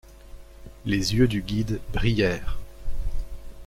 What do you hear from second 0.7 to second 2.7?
Les yeux du guide brillèrent.